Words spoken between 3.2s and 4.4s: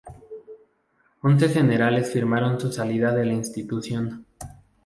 la institución.